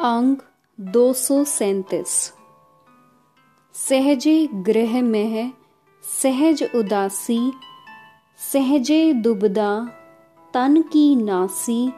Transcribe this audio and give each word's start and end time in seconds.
अंग 0.00 0.36
दो 0.78 1.12
सौ 1.12 1.42
सैतीस। 1.44 2.12
सहजे 3.74 4.48
गृह 4.52 5.02
में 5.02 5.52
सहज 6.04 6.62
उदासी, 6.74 7.52
सहजे 8.40 9.12
दुबदा, 9.14 9.90
तन 10.54 10.82
की 10.82 11.04
नासी, 11.16 11.92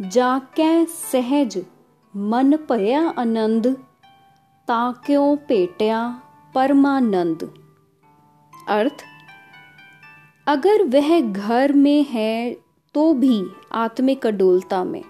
जाकै 0.00 0.84
सहज 0.90 1.58
मन 2.14 2.56
भया 2.70 3.02
आनंद, 3.18 3.72
ताक्यों 4.68 5.36
पेटिया 5.36 6.04
परमानंद। 6.54 7.48
अर्थ, 8.68 9.04
अगर 10.46 10.88
वह 10.90 11.20
घर 11.20 11.72
में 11.72 12.04
है 12.04 12.56
तो 12.94 13.12
भी 13.14 13.44
आत्मिक 13.72 14.26
अडोलता 14.26 14.84
में। 14.84 15.02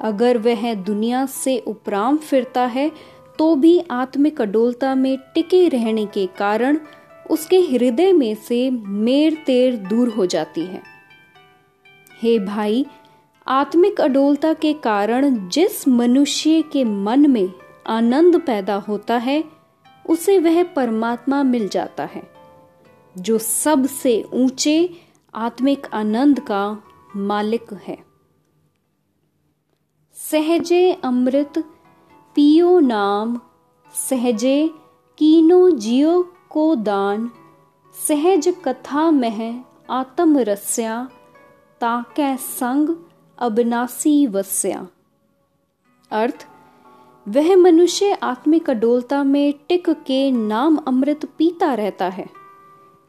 अगर 0.00 0.38
वह 0.38 0.74
दुनिया 0.74 1.26
से 1.26 1.58
उपराम 1.58 2.16
फिरता 2.16 2.66
है 2.66 2.90
तो 3.38 3.54
भी 3.54 3.78
आत्मिक 3.90 4.40
अडोलता 4.40 4.94
में 4.94 5.18
टिके 5.34 5.68
रहने 5.68 6.06
के 6.06 6.26
कारण 6.26 6.78
उसके 7.30 7.60
हृदय 7.60 8.12
में 8.12 8.34
से 8.34 8.70
मेर 8.70 9.34
तेर 9.46 9.76
दूर 9.76 10.08
हो 10.08 10.26
जाती 10.26 10.60
है। 10.60 10.82
हे 12.22 12.38
भाई, 12.38 12.86
आत्मिक 13.46 14.00
अडोलता 14.00 14.52
के 14.52 14.72
कारण 14.72 15.48
जिस 15.48 15.88
मनुष्य 15.88 16.62
के 16.62 16.84
मन 16.84 17.30
में 17.30 17.52
आनंद 17.86 18.40
पैदा 18.40 18.74
होता 18.74 19.16
है, 19.16 19.44
उसे 20.08 20.38
वह 20.38 20.62
परमात्मा 20.62 21.42
मिल 21.42 21.68
जाता 21.68 22.04
है, 22.04 22.22
जो 23.18 23.38
सबसे 23.38 24.22
ऊँचे 24.34 24.90
आत्मिक 25.34 25.86
आनंद 25.92 26.40
का 26.40 26.82
मालिक 27.16 27.72
है। 27.86 28.07
सहजे 30.30 30.92
अमृत, 30.92 31.58
पियो 32.34 32.80
नाम। 32.80 33.40
सहजे, 33.94 34.70
कीनो 35.18 35.70
जियो 35.70 36.32
को 36.50 36.74
दान। 36.74 37.30
सहज 38.08 38.54
कथा 38.64 39.10
मह 39.10 39.60
आत्म 39.90 40.38
रस्या, 40.38 41.08
ताकै 41.80 42.36
संग 42.36 42.96
अबनासी 43.38 44.26
वस्या। 44.26 44.86
अर्थ, 46.10 46.46
वह 47.28 47.56
मनुष्य 47.56 48.12
आत्मिक 48.12 48.70
अडोलता 48.70 49.24
में 49.24 49.54
टिक 49.68 49.90
के 49.90 50.30
नाम 50.30 50.76
अमृत 50.76 51.24
पीता 51.38 51.74
रहता 51.74 52.08
है। 52.08 52.26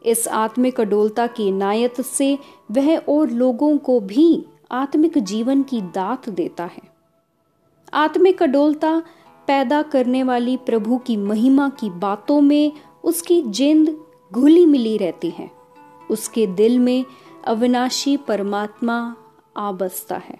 इस 0.05 0.27
आत्मिक 0.27 0.79
अडोलता 0.79 1.27
की 1.27 1.51
नायत 1.51 2.01
से 2.01 2.39
वह 2.71 2.97
और 2.97 3.29
लोगों 3.29 3.77
को 3.77 3.99
भी 3.99 4.45
आत्मिक 4.71 5.17
जीवन 5.17 5.63
की 5.63 5.81
दात 5.81 6.29
देता 6.29 6.65
है। 6.65 6.98
आत्मिक 7.93 8.43
अडोलता 8.43 9.03
पैदा 9.47 9.81
करने 9.81 10.23
वाली 10.23 10.57
प्रभु 10.57 10.97
की 10.97 11.17
महिमा 11.17 11.69
की 11.69 11.89
बातों 11.89 12.41
में 12.41 12.71
उसकी 13.03 13.41
जिंद 13.41 14.05
घुली 14.33 14.65
मिली 14.65 14.97
रहती 14.97 15.29
है। 15.29 15.51
उसके 16.11 16.47
दिल 16.47 16.79
में 16.79 17.05
अविनाशी 17.45 18.17
परमात्मा 18.17 19.15
आ 19.57 19.71
बसता 19.71 20.15
है। 20.15 20.39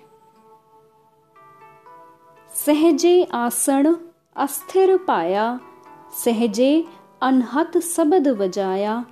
सहजे 2.56 3.24
आसन 3.24 3.96
अस्थिर 4.36 4.98
पाया, 4.98 5.60
सहजे 6.14 6.86
अनहत 7.22 7.78
सबद 7.78 8.28
वजाया 8.28 9.06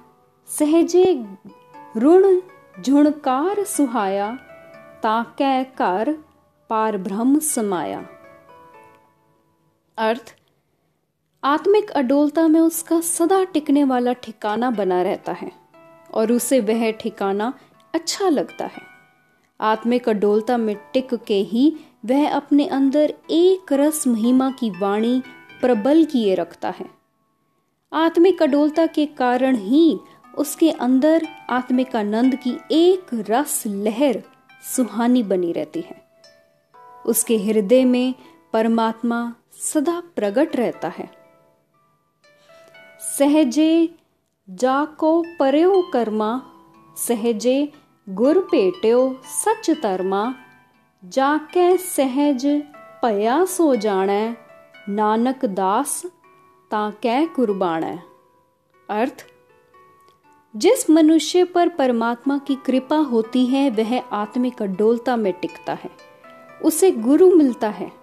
सहजे 0.47 1.25
ऋण 1.97 2.39
झुणकार 2.83 3.63
सुहाया 3.63 4.35
ताकै 5.03 5.63
कर 5.63 6.23
पार 6.69 6.97
ब्रह्म 6.97 7.39
समाया। 7.39 8.05
अर्थ, 9.97 10.35
आत्मिक 11.43 11.89
अडोलता 11.89 12.47
में 12.47 12.59
उसका 12.59 12.99
सदा 13.01 13.43
टिकने 13.43 13.83
वाला 13.83 14.13
ठिकाना 14.13 14.69
बना 14.71 15.01
रहता 15.01 15.31
है 15.31 15.51
और 16.13 16.31
उसे 16.31 16.59
वह 16.59 16.91
ठिकाना 16.91 17.53
अच्छा 17.93 18.29
लगता 18.29 18.65
है। 18.65 18.81
आत्मिक 19.61 20.09
अडोलता 20.09 20.57
में 20.57 20.75
टिक 20.93 21.13
के 21.13 21.39
ही 21.43 21.75
वह 22.05 22.29
अपने 22.29 22.67
अंदर 22.67 23.13
एक 23.29 23.73
रस 23.73 24.07
महिमा 24.07 24.51
की 24.51 24.69
वाणी 24.69 25.21
प्रबल 25.61 26.03
किए 26.03 26.35
रखता 26.35 26.69
है। 26.69 26.85
आत्मिक 27.93 28.43
अडोलता 28.43 28.85
के 28.85 29.05
कारण 29.05 29.55
ही 29.55 29.99
उसके 30.37 30.71
अंदर 30.71 31.27
आत्मिक 31.49 31.95
आनंद 31.95 32.35
की 32.35 32.57
एक 32.71 33.25
रस 33.29 33.63
लहर 33.67 34.23
सुहानी 34.75 35.23
बनी 35.23 35.51
रहती 35.51 35.81
है। 35.81 36.01
उसके 37.05 37.37
हृदय 37.37 37.85
में 37.85 38.13
परमात्मा 38.53 39.35
सदा 39.61 40.03
प्रकट 40.15 40.55
रहता 40.55 40.87
है। 40.87 41.11
सहजे 42.99 43.95
जाको 44.49 45.23
पर्यो 45.39 45.89
कर्मा, 45.93 46.41
सहजे 46.97 47.73
गुर 48.09 48.39
पेट्यो 48.39 49.19
सच 49.23 49.71
धर्मा 49.83 50.35
जाके 51.05 51.77
सहज 51.77 52.45
पया 53.01 53.45
सो 53.45 53.75
जाने 53.75 54.37
नानक 54.89 55.45
दास 55.45 56.05
ताकै 56.71 57.25
कुर्बाण। 57.25 57.97
अर्थ, 58.89 59.25
जिस 60.55 60.89
मनुष्य 60.89 61.43
पर 61.43 61.69
परमात्मा 61.69 62.37
की 62.37 62.55
कृपा 62.55 62.97
होती 62.97 63.45
है, 63.45 63.69
वह 63.69 63.99
आत्मिक 63.99 64.61
अडोलता 64.61 65.15
में 65.15 65.33
टिकता 65.33 65.73
है। 65.73 65.89
उसे 66.65 66.91
गुरु 66.91 67.35
मिलता 67.35 67.69
है। 67.69 67.96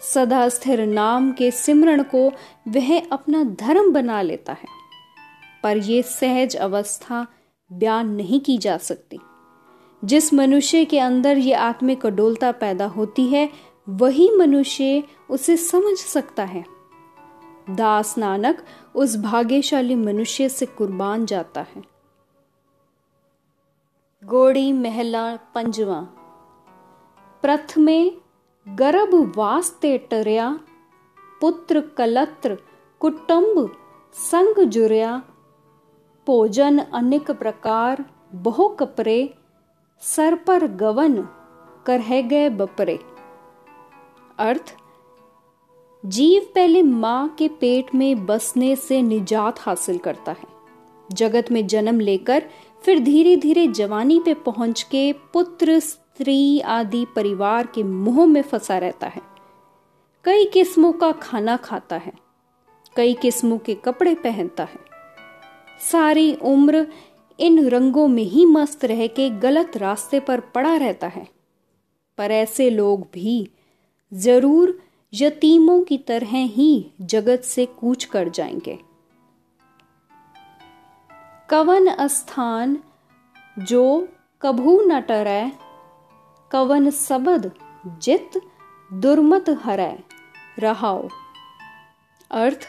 सदा 0.00 0.48
स्थिर 0.48 0.86
नाम 0.86 1.32
के 1.32 1.50
सिमरण 1.50 2.02
को 2.02 2.32
वह 2.68 3.08
अपना 3.10 3.44
धर्म 3.44 3.92
बना 3.92 4.22
लेता 4.22 4.52
है। 4.52 4.80
पर 5.62 5.76
यह 5.76 6.02
सहज 6.02 6.56
अवस्था 6.56 7.26
बयान 7.72 8.10
नहीं 8.10 8.40
की 8.40 8.58
जा 8.58 8.76
सकती। 8.76 9.18
जिस 10.04 10.34
मनुष्य 10.34 10.84
के 10.84 10.98
अंदर 10.98 11.38
ये 11.38 11.52
आत्मिक 11.52 12.06
अडोलता 12.06 12.52
पैदा 12.52 12.86
होती 12.86 13.26
है, 13.26 13.50
वही 13.88 14.30
मनुष्य 14.36 15.02
उसे 15.30 15.56
समझ 15.56 15.96
सकता 15.98 16.44
है। 16.44 16.64
दास 17.70 18.18
नानक 18.18 18.64
उस 18.94 19.16
भाग्यशाली 19.16 19.94
मनुष्य 19.94 20.48
से 20.48 20.66
कुर्बान 20.66 21.26
जाता 21.26 21.60
है। 21.60 21.82
गोड़ी 24.24 24.72
महला 24.72 25.36
पंजवा। 25.36 26.00
प्रथमे 27.42 28.10
गर्भ 28.78 29.14
वास्ते 29.36 29.96
टरिया 30.10 30.48
पुत्र 31.40 31.80
कलत्र 31.96 32.56
कुटुंब 33.00 33.56
संग 34.14 34.58
जुरिया 34.66 35.16
भोजन 36.26 36.78
अनेक 36.78 37.30
प्रकार 37.30 38.04
बहु 38.34 38.68
कपरे 38.74 39.18
सर 40.02 40.34
पर 40.46 40.66
गवन 40.76 41.16
करह 41.86 42.20
गए 42.20 42.48
बपरे 42.48 42.98
अर्थ 44.38 44.74
जीव 46.04 46.42
पहले 46.54 46.82
माँ 46.82 47.28
के 47.38 47.48
पेट 47.60 47.94
में 47.94 48.26
बसने 48.26 48.74
से 48.76 49.00
निजात 49.02 49.60
हासिल 49.60 49.98
करता 49.98 50.32
है 50.32 50.48
जगत 51.08 51.50
में 51.52 51.66
जन्म 51.66 52.00
लेकर 52.00 52.48
फिर 52.84 52.98
धीरे 53.04 53.36
धीरे 53.36 53.66
जवानी 53.66 54.20
पे 54.24 54.34
पहुँच 54.46 54.82
के 54.82 55.12
पुत्र 55.32 55.80
स्त्री 56.20 56.60
आदि 56.60 57.06
परिवार 57.16 57.66
के 57.66 57.82
मुँह 57.82 58.26
में 58.26 58.42
फंसा 58.42 58.78
रहता 58.78 59.06
है। 59.06 59.22
कई 60.24 60.44
किस्मों 60.44 60.92
का 60.92 61.12
खाना 61.12 61.56
खाता 61.56 61.96
है। 61.96 62.12
कई 62.96 63.14
किस्मों 63.14 63.58
के 63.58 63.74
कपड़े 63.74 64.14
पहनता 64.14 64.64
है। 64.64 64.78
सारी 65.92 66.34
उम्र 66.34 66.86
इन 67.40 67.68
रंगों 67.68 68.08
में 68.08 68.22
ही 68.22 68.46
मस्त 68.46 68.84
रह 68.84 69.06
के 69.06 69.30
गलत 69.30 69.76
रास्ते 69.76 70.20
पर 70.20 70.40
पड़ा 70.40 70.76
रहता 70.76 71.06
है। 71.06 71.28
पर 72.18 72.30
ऐसे 72.30 72.70
लोग 72.70 73.08
भी 73.14 73.50
ज़रूर 74.14 74.82
यतीमों 75.14 75.80
की 75.80 75.98
तरह 75.98 76.32
ही 76.32 76.90
जगत 77.00 77.40
से 77.40 77.66
कूच 77.66 78.04
कर 78.04 78.28
जाएँगे। 78.28 78.78
कवन 81.50 82.06
स्थान 82.06 82.78
जो 83.58 84.08
कभू 84.42 84.80
न 84.80 85.00
टरै 85.00 85.69
कवन 86.50 86.90
सबद 86.90 87.50
जित 87.98 88.40
दुर्मत 88.92 89.50
हरै 89.64 89.98
रहाओ। 90.58 91.08
अर्थ, 92.30 92.66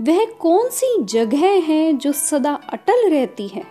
वह 0.00 0.24
कौन 0.40 0.68
सी 0.68 1.02
जगह 1.04 1.46
है 1.46 1.92
जो 1.92 2.12
सदा 2.12 2.54
अटल 2.54 3.10
रहती 3.10 3.48
है? 3.48 3.64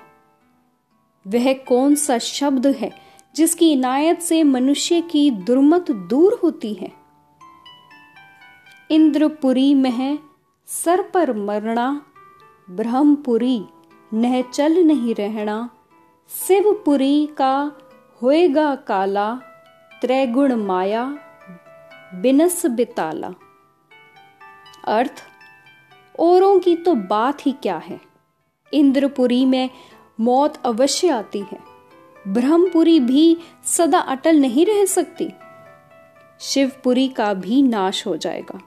वह 1.26 1.54
कौन 1.54 1.96
सा 1.96 2.18
शब्द 2.18 2.68
है 2.68 2.92
जिसकी 3.36 3.72
इनायत 3.72 4.20
से 4.20 4.44
मनुष्य 4.44 5.02
की 5.02 5.30
दुर्मत 5.32 5.92
दूर 5.92 6.40
होती 6.44 6.74
है? 6.74 6.92
इंद्रपुरी 8.92 9.74
में 9.74 10.20
सर 10.68 11.02
पर 11.02 11.34
मरना, 11.34 12.06
ब्रह्मपुरी 12.70 13.66
नह 14.14 14.42
चल 14.42 14.84
नहीं 14.84 15.16
रहना, 15.16 15.70
शिवपुरी 16.30 17.26
का 17.26 17.54
होएगा 18.22 18.76
काला, 18.76 19.36
त्रैगुण 20.02 20.56
माया, 20.56 21.18
बिनस 22.16 22.66
बिताला। 22.66 23.34
अर्थ, 24.88 25.24
औरों 26.20 26.60
की 26.60 26.76
तो 26.76 26.96
बात 26.96 27.46
ही 27.46 27.52
क्या 27.52 27.78
है? 27.78 28.02
इंद्रपुरी 28.74 29.46
में 29.46 29.70
मौत 30.20 30.58
अवश्य 30.66 31.10
आती 31.10 31.40
है। 31.40 31.60
ब्रह्मपुरी 32.28 33.00
भी 33.00 33.38
सदा 33.66 34.00
अटल 34.00 34.36
नहीं 34.38 34.66
रह 34.66 34.86
सकती। 34.86 35.32
शिवपुरी 36.40 37.08
का 37.08 37.34
भी 37.34 37.62
नाश 37.62 38.08
हो 38.08 38.18
जाएगा। 38.18 38.60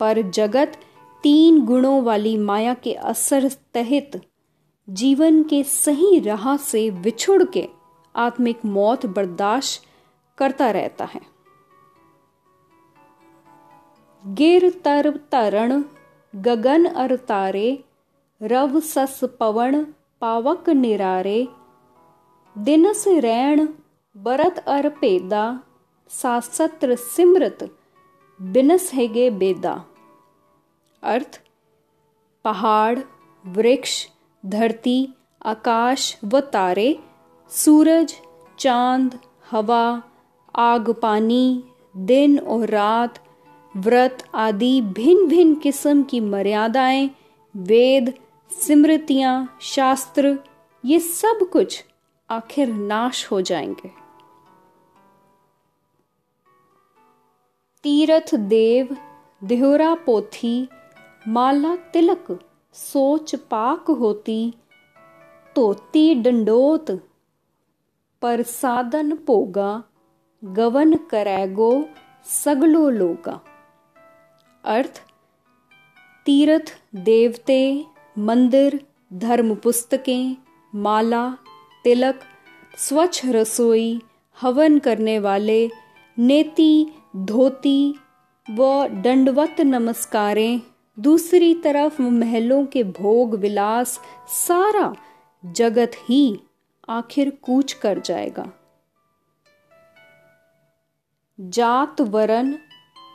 पर 0.00 0.22
जगत 0.22 0.78
तीन 1.22 1.60
गुणों 1.60 2.02
वाली 2.02 2.38
माया 2.38 2.74
के 2.74 2.92
असर 2.92 3.50
तहित 3.74 4.20
जीवन 4.90 5.42
के 5.42 5.62
सही 5.62 6.20
राह 6.20 6.56
से 6.56 6.90
विछुड़ 6.90 7.44
के 7.44 7.75
आत्मिक 8.16 8.64
मौत 8.64 9.06
बर्दाश्त 9.06 9.82
करता 10.38 10.70
रहता 10.70 11.04
है। 11.04 11.20
गिर 14.26 14.70
तर 14.84 15.10
तरण, 15.32 15.82
गगन 16.34 16.84
अर 16.84 17.16
तारे, 17.16 17.84
रव 18.42 18.80
सस 18.80 19.20
पवन, 19.40 19.84
पावक 20.20 20.70
निरारे, 20.70 21.48
दिनस 22.58 23.04
रैण, 23.08 23.68
बरत 24.16 24.58
अर 24.58 24.88
पेदा 24.88 25.60
सासत्र 26.10 26.96
सिमरत, 26.96 27.76
बिनस 28.42 28.90
हैगे 28.94 29.30
बेदा। 29.30 29.84
अर्थ, 31.02 31.42
पहाड़, 32.44 32.98
वृक्ष, 33.44 34.06
धरती, 34.46 35.08
आकाश 35.46 36.18
व 36.24 36.40
तारे 36.40 36.98
सूरज, 37.50 38.14
चाँद, 38.58 39.18
हवा, 39.50 40.02
आग, 40.56 40.90
पानी, 40.90 41.64
दिन 41.96 42.38
और 42.38 42.68
रात, 42.68 43.18
व्रत 43.76 44.28
आदि 44.34 44.80
भिन्न 44.80 45.26
भिन्न 45.26 45.54
किस्म 45.54 46.02
की 46.02 46.20
मर्यादाएँ, 46.20 47.10
वेद 47.56 48.14
स्मृतियाँ 48.50 49.58
शास्त्र, 49.60 50.38
ये 50.84 50.98
सब 51.00 51.48
कुछ 51.52 51.84
आखिर 52.30 52.68
नाश 52.68 53.30
हो 53.30 53.40
जाएँगे। 53.40 53.90
तीरथ 57.82 58.34
देव, 58.34 58.96
देहरा 59.44 59.94
पोथी, 59.94 60.68
माला 61.28 61.76
तिलक, 61.76 62.40
सोच 62.72 63.34
पाक 63.34 63.90
होती, 63.90 64.54
तोती 65.56 66.14
डंडोत 66.14 66.90
पर 68.22 68.42
साधन 68.42 69.16
पोगा 69.16 69.84
गवन 70.44 70.94
करैगो 70.94 71.88
सगलो 72.24 72.90
लोगा। 72.90 73.40
अर्थ, 74.64 75.02
तीर्थ 76.26 76.80
देवते, 76.94 77.84
मंदिर, 78.18 78.86
धर्म 79.12 79.54
पुस्तकें, 79.54 80.36
माला, 80.74 81.36
तिलक, 81.84 82.20
स्वच्छ 82.78 83.26
रसोई, 83.26 84.02
हवन 84.40 84.78
करने 84.78 85.18
वाले, 85.18 85.70
नेति, 86.18 86.86
धोती 87.16 87.94
व 88.50 88.88
दंडवत 88.88 89.60
नमस्कारें, 89.60 90.60
दूसरी 90.98 91.54
तरफ़ 91.54 92.02
महलों 92.02 92.66
के 92.66 92.84
भोग 92.84 93.34
विलास, 93.34 94.00
सारा 94.28 94.94
जगत 95.46 95.92
ही 96.08 96.40
आखिर 96.88 97.30
कूच 97.42 97.72
कर 97.72 97.98
जाएगा। 97.98 98.46
जात 101.40 102.00
वरन 102.00 102.58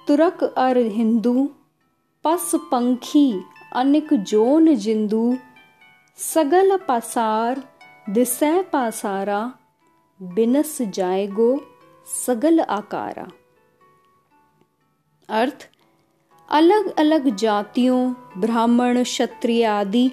तुरक 0.08 0.44
अर 0.44 0.78
हिंदू, 0.78 1.50
पस 2.24 2.52
पंखी 2.56 3.44
अनिक 3.74 4.14
जोन 4.14 4.76
जिंदू, 4.76 5.38
सगल 6.18 6.78
पासार 6.78 7.64
दिसै 8.10 8.64
पासारा, 8.64 9.54
बिनस 10.22 10.82
जाएगो 10.82 11.62
सगल 12.26 12.60
आकारा। 12.60 13.28
अर्थ, 15.30 15.70
अलग 16.50 16.96
अलग 17.00 17.36
जातियों, 17.36 18.14
ब्राह्मण, 18.38 19.04
क्षत्रिय 19.04 19.66
आदि, 19.66 20.12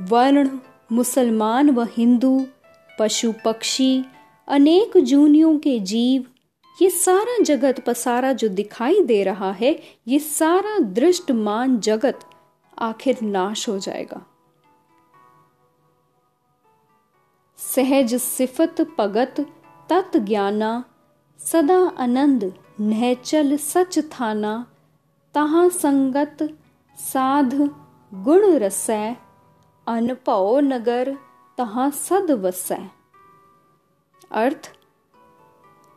वर्ण, 0.00 0.58
मुसलमान 0.92 1.70
व 1.70 1.82
हिंदू 1.82 2.46
पशु 2.98 3.32
पक्षी, 3.44 4.04
अनेक 4.48 4.96
जूनियों 4.96 5.58
के 5.58 5.78
जीव, 5.78 6.24
ये 6.82 6.90
सारा 6.90 7.42
जगत 7.42 7.80
पसारा 7.80 8.32
जो 8.32 8.48
दिखाई 8.48 9.00
दे 9.00 9.22
रहा 9.24 9.52
है, 9.52 9.82
ये 10.08 10.18
सारा 10.18 10.78
दृष्टमान 10.78 11.78
जगत 11.80 12.20
आखिर 12.78 13.20
नाश 13.22 13.68
हो 13.68 13.78
जाएगा। 13.78 14.24
सहज 17.58 18.14
सिफत 18.14 18.86
पगत 18.98 19.34
तत् 19.88 20.16
ज्ञाना, 20.16 20.84
सदा 21.38 21.78
आनंद 21.98 22.52
नहचल 22.80 23.56
सच 23.56 23.98
थाना, 23.98 24.66
तहाँ 25.34 25.68
संगत 25.68 26.38
साध 26.98 27.54
गुण 28.14 28.44
रसै, 28.58 29.16
अनपौ 29.86 30.60
नगर 30.60 31.16
तहाँ 31.58 31.90
सद 31.90 32.30
वसै। 32.42 32.78
अर्थ, 34.32 34.70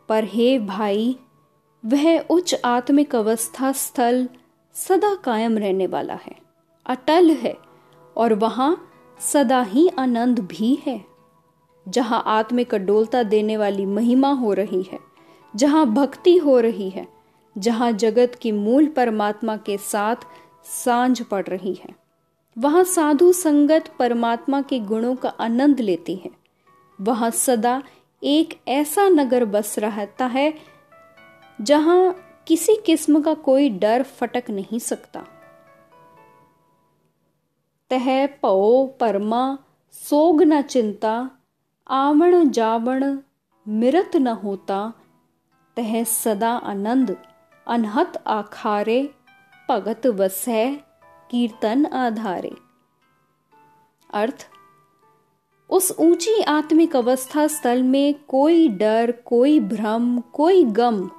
पर 0.09 0.23
हे 0.23 0.57
भाई, 0.59 1.17
वह 1.83 2.19
उच्च 2.19 2.53
आत्मिक 2.65 3.15
अवस्था 3.15 3.71
स्थल 3.71 4.27
सदा 4.75 5.13
कायम 5.15 5.57
रहने 5.57 5.87
वाला 5.87 6.19
है, 6.23 6.35
अटल 6.85 7.29
है, 7.31 7.55
और 8.15 8.33
वहाँ 8.33 8.71
सदा 9.19 9.61
ही 9.61 9.87
आनंद 9.99 10.39
भी 10.39 10.73
है। 10.85 11.03
जहाँ 11.85 12.23
आत्मिक 12.27 12.75
डोलता 12.75 13.23
देने 13.23 13.57
वाली 13.57 13.85
महिमा 13.85 14.31
हो 14.33 14.53
रही 14.53 14.81
है, 14.83 14.99
जहाँ 15.53 15.85
भक्ति 15.85 16.37
हो 16.37 16.59
रही 16.59 16.89
है, 16.89 17.07
जहाँ 17.55 17.91
जगत 17.91 18.35
की 18.41 18.51
मूल 18.51 18.87
परमात्मा 18.87 19.57
के 19.57 19.77
साथ 19.77 20.27
साँझ 20.65 21.21
पड़ 21.21 21.45
रही 21.45 21.73
है। 21.73 22.06
वहाँ 22.57 22.83
साधु 22.83 23.31
संगत 23.31 23.87
परमात्मा 23.99 24.61
के 24.61 24.79
गुणों 24.79 25.15
का 25.15 25.29
आनंद 25.29 25.79
लेती 25.79 26.15
है। 26.15 26.29
वहाँ 27.01 27.31
सदा 27.31 27.83
एक 28.23 28.59
ऐसा 28.67 29.09
नगर 29.09 29.45
बस 29.45 29.79
रहता 29.79 30.25
है, 30.25 30.53
जहाँ 31.61 32.15
किसी 32.47 32.75
किस्म 32.85 33.21
का 33.21 33.33
कोई 33.33 33.69
डर 33.69 34.03
फटक 34.03 34.49
नहीं 34.49 34.79
सकता। 34.79 35.25
तह 37.89 38.25
पो 38.27 38.85
परमा, 38.99 39.57
सोग 39.93 40.43
न 40.43 40.61
चिंता, 40.61 41.29
आवण 41.87 42.49
जावण 42.49 43.17
मिरत 43.67 44.15
न 44.15 44.27
होता। 44.27 44.93
तह 45.77 46.03
सदा 46.03 46.51
आनंद, 46.51 47.17
अनहत 47.67 48.23
आखारे, 48.27 49.13
भगत 49.69 50.07
वसै 50.07 50.86
कीर्तन 51.31 51.85
आधारे। 51.85 52.55
अर्थ, 54.13 54.47
उस 55.69 55.91
ऊँची 55.99 56.41
आत्मिक 56.41 56.95
अवस्था 56.95 57.47
स्थल 57.47 57.81
में 57.83 58.13
कोई 58.27 58.67
डर, 58.67 59.11
कोई 59.25 59.59
भ्रम, 59.59 60.19
कोई 60.19 60.63
गम, 60.63 61.09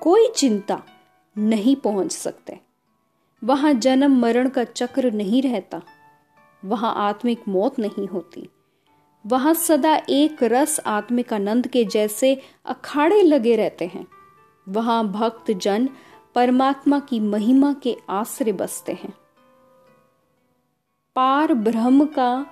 कोई 0.00 0.28
चिंता 0.28 0.82
नहीं 1.36 1.76
पहुँच 1.76 2.12
सकते। 2.12 2.58
वहाँ 3.42 3.72
जन्म 3.74 4.18
मरण 4.20 4.48
का 4.48 4.64
चक्र 4.64 5.10
नहीं 5.10 5.42
रहता, 5.42 5.82
वहाँ 6.62 6.94
आत्मिक 6.96 7.48
मौत 7.48 7.78
नहीं 7.78 8.08
होती। 8.08 8.48
वहाँ 9.24 9.54
सदा 9.54 9.94
एक 10.10 10.42
रस 10.42 10.80
आत्मिक 10.80 11.32
आनंद 11.32 11.66
के 11.66 11.84
जैसे 11.84 12.34
अखाड़े 12.66 13.22
लगे 13.22 13.56
रहते 13.56 13.86
हैं। 13.86 14.06
वहाँ 14.66 15.06
भक्त 15.08 15.50
जन 15.52 15.88
परमात्मा 16.34 16.98
की 17.00 17.20
महिमा 17.20 17.72
के 17.72 17.96
आश्रय 18.10 18.52
बसते 18.52 18.92
हैं। 18.92 19.12
पार 21.16 21.54
ब्रह्म 21.54 22.04
का 22.04 22.46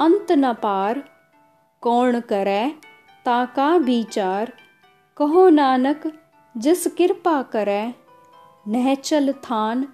अंत 0.00 0.32
न 0.32 0.52
पार। 0.52 1.04
कौन 1.80 2.20
करे 2.20 2.74
ताका 3.24 3.76
विचार। 3.76 4.52
कहो 5.16 5.48
नानक, 5.48 6.12
जिस 6.56 6.86
कृपा 6.86 7.42
करे 7.42 7.94
नहचल 8.68 9.32
थान 9.32 9.88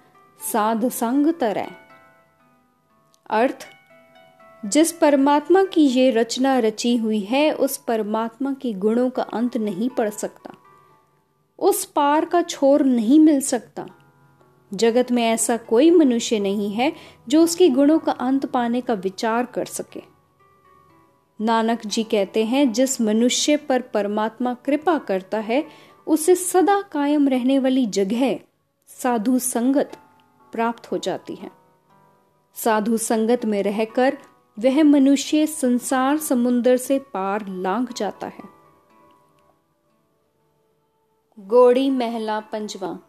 साध 0.51 0.89
संग 0.89 1.33
तरह 1.33 1.71
अर्थ, 3.29 3.67
जिस 4.65 4.91
परमात्मा 4.91 5.63
की 5.63 5.81
ये 5.81 6.09
रचना 6.11 6.59
रची 6.59 6.95
हुई 6.97 7.19
है, 7.19 7.51
उस 7.51 7.77
परमात्मा 7.77 8.53
के 8.53 8.73
गुणों 8.73 9.09
का 9.09 9.23
अंत 9.23 9.57
नहीं 9.57 9.89
पड़ 9.89 10.09
सकता। 10.09 10.53
उस 11.59 11.85
पार 11.85 12.25
का 12.25 12.41
छोर 12.41 12.83
नहीं 12.83 13.19
मिल 13.19 13.41
सकता। 13.41 13.85
जगत 14.73 15.11
में 15.11 15.23
ऐसा 15.23 15.57
कोई 15.57 15.91
मनुष्य 15.91 16.39
नहीं 16.39 16.73
है 16.73 16.93
जो 17.27 17.43
उसके 17.43 17.69
गुणों 17.69 17.99
का 17.99 18.11
अंत 18.11 18.45
पाने 18.45 18.81
का 18.81 18.93
विचार 18.93 19.45
कर 19.45 19.65
सके। 19.65 20.01
नानक 21.41 21.85
जी 21.85 22.03
कहते 22.03 22.45
हैं, 22.45 22.73
जिस 22.73 23.01
मनुष्य 23.01 23.57
पर 23.57 23.81
परमात्मा 23.81 24.53
कृपा 24.53 24.97
करता 24.97 25.39
है, 25.39 25.67
उसे 26.07 26.35
सदा 26.35 26.81
कायम 26.81 27.29
रहने 27.29 27.59
वाली 27.59 27.85
जगह 27.85 28.39
साधु 28.87 29.39
संगत 29.39 29.97
प्राप्त 30.51 30.91
हो 30.91 30.97
जाती 30.97 31.35
है। 31.35 31.51
साधु 32.55 32.97
संगत 32.97 33.45
में 33.45 33.63
रहकर 33.63 34.17
वह 34.59 34.83
मनुष्य 34.83 35.47
संसार 35.47 36.17
समुद्र 36.17 36.77
से 36.77 36.99
पार 36.99 37.47
लांघ 37.47 37.93
जाता 37.93 38.27
है। 38.27 38.55
गोड़ी 41.39 41.89
महला 41.89 42.39
पंजवा 42.39 42.99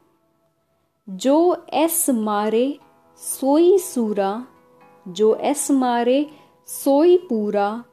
जो 1.08 1.66
एस 1.72 2.10
मारे 2.10 2.78
सोई 3.16 3.78
सूरा, 3.78 4.46
जो 5.08 5.34
एस 5.34 5.70
मारे 5.70 6.30
सोई 6.66 7.16
पूरा, 7.16 7.84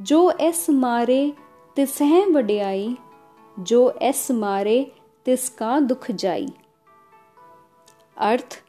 जो 0.00 0.30
एस 0.30 0.70
मारे 0.70 1.32
तिसह 1.76 2.26
वड्याई, 2.26 2.96
जो 3.58 3.98
एस 4.02 4.30
मारे 4.30 4.92
तिसका 5.24 5.80
दुख 5.80 6.10
जाई। 6.10 6.48
अर्थ, 8.16 8.64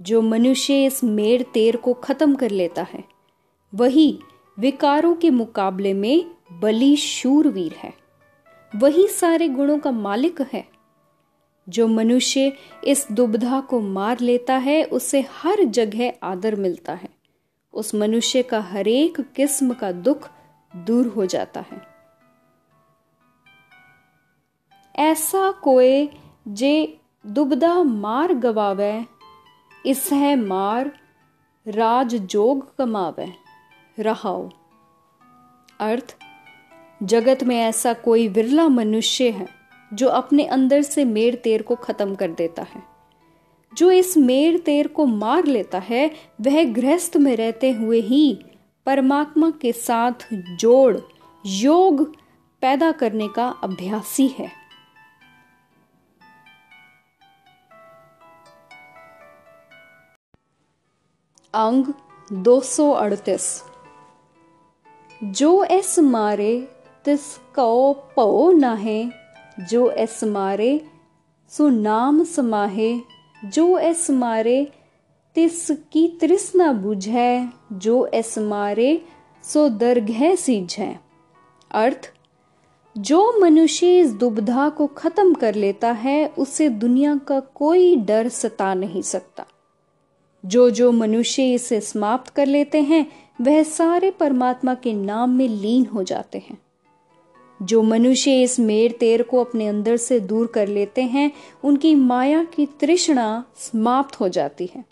जो 0.00 0.22
मनुष्य 0.22 0.84
इस 0.84 1.04
मेर 1.04 1.42
तेर 1.42 1.76
को 1.76 1.94
खत्म 1.94 2.34
कर 2.34 2.50
लेता 2.50 2.82
है, 2.82 3.04
वही 3.74 4.18
विकारों 4.58 5.14
के 5.14 5.30
मुकाबले 5.30 5.94
में 5.94 6.30
बली 6.52 6.96
शूरवीर 6.96 7.72
है। 7.72 7.94
वही 8.76 9.08
सारे 9.08 9.48
गुणों 9.48 9.78
का 9.78 9.90
मालिक 9.90 10.40
है। 10.40 10.75
जो 11.68 11.88
मनुष्य 11.88 12.52
इस 12.84 13.08
दुबधा 13.12 13.60
को 13.60 13.80
मार 13.80 14.20
लेता 14.20 14.54
है, 14.54 14.84
उसे 14.84 15.20
हर 15.20 15.64
जगह 15.64 16.12
आदर 16.22 16.54
मिलता 16.54 16.94
है। 16.94 17.08
उस 17.72 17.94
मनुष्य 17.94 18.42
का 18.42 18.60
हरेक 18.60 19.20
किस्म 19.20 19.74
का 19.74 19.92
दुख 19.92 20.30
दूर 20.76 21.06
हो 21.06 21.26
जाता 21.26 21.60
है। 21.60 21.96
ऐसा 24.96 25.50
कोई 25.50 26.08
जे 26.48 27.00
दुबदा 27.26 27.82
मार 27.82 28.34
गवावे 28.34 29.04
इस 29.86 30.12
है 30.12 30.36
मार 30.36 30.92
राज 31.68 32.14
जोग 32.14 32.76
कमावे। 32.76 33.32
रहाओ। 33.98 34.48
अर्थ, 35.80 36.16
जगत 37.02 37.44
में 37.44 37.56
ऐसा 37.56 37.92
कोई 37.92 38.28
विरला 38.28 38.68
मनुष्य 38.68 39.30
है 39.30 39.65
जो 39.94 40.08
अपने 40.08 40.44
अंदर 40.44 40.82
से 40.82 41.04
मेर 41.04 41.34
तेर 41.34 41.62
को 41.62 41.74
खत्म 41.74 42.14
कर 42.14 42.30
देता 42.30 42.62
है। 42.62 42.82
जो 43.74 43.90
इस 43.90 44.16
मेर 44.16 44.58
तेर 44.58 44.86
को 44.86 45.06
मार 45.06 45.44
लेता 45.44 45.78
है, 45.78 46.10
वह 46.40 46.64
गृहस्थ 46.64 47.16
में 47.16 47.36
रहते 47.36 47.72
हुए 47.72 48.00
ही 48.00 48.44
परमात्मा 48.86 49.50
के 49.50 49.72
साथ 49.72 50.12
जोड़, 50.34 50.96
योग 51.46 52.16
पैदा 52.60 52.92
करने 52.92 53.28
का 53.28 53.48
अभ्यासी 53.48 54.26
है। 54.26 54.66
अंग 61.54 61.84
238 62.32 63.62
जो 65.24 65.64
एस 65.64 65.98
मारे, 65.98 66.68
तिस 67.04 67.40
कौ 67.54 67.92
पो 67.92 68.52
नाहे 68.52 69.25
जो 69.60 69.90
एस 69.90 70.24
मारे, 70.24 70.80
सो 71.50 71.68
नाम 71.68 72.24
समाहे। 72.24 72.98
जो 73.44 73.78
एस 73.78 74.10
मारे, 74.10 74.72
तिस 75.34 75.70
की 75.70 76.18
तृष्णा 76.20 76.72
बुझे। 76.72 77.48
जो 77.72 78.06
एस 78.06 78.38
मारे, 78.38 79.04
सो 79.44 79.68
दरगह 79.68 80.34
सीझे। 80.34 80.96
अर्थ, 81.70 82.12
जो 82.98 83.40
मनुष्य 83.40 83.98
इस 83.98 84.12
दुबधा 84.12 84.68
को 84.68 84.86
खत्म 84.86 85.34
कर 85.34 85.54
लेता 85.54 85.92
है, 85.92 86.28
उसे 86.38 86.68
दुनिया 86.68 87.16
का 87.16 87.40
कोई 87.40 87.96
डर 87.96 88.28
सता 88.28 88.74
नहीं 88.74 89.02
सकता। 89.02 89.46
जो 90.46 90.70
जो 90.70 90.92
मनुष्य 90.92 91.54
इसे 91.54 91.80
समाप्त 91.80 92.30
कर 92.30 92.46
लेते 92.46 92.80
हैं, 92.80 93.06
वह 93.40 93.62
सारे 93.62 94.10
परमात्मा 94.10 94.74
के 94.74 94.92
नाम 94.92 95.30
में 95.30 95.48
लीन 95.48 95.86
हो 95.86 96.02
जाते 96.02 96.38
हैं। 96.38 96.58
जो 97.62 97.82
मनुष्य 97.82 98.42
इस 98.42 98.60
मेर 98.60 98.92
तेर 99.00 99.22
को 99.22 99.44
अपने 99.44 99.68
अंदर 99.68 99.96
से 99.96 100.20
दूर 100.20 100.46
कर 100.46 100.68
लेते 100.68 101.02
हैं, 101.02 101.32
उनकी 101.64 101.94
माया 101.94 102.44
की 102.44 102.66
तृष्णा 102.66 103.44
समाप्त 103.56 104.20
हो 104.20 104.28
जाती 104.28 104.70
है। 104.74 104.84